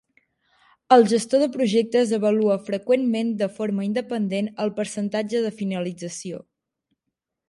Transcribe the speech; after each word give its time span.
El 0.95 1.03
gestor 1.09 1.41
de 1.41 1.49
projectes 1.57 2.13
avalua 2.17 2.57
freqüentment 2.69 3.29
de 3.41 3.49
forma 3.57 3.85
independent 3.89 4.49
el 4.65 4.73
percentatge 4.79 5.43
de 5.45 5.53
finalització. 5.61 6.41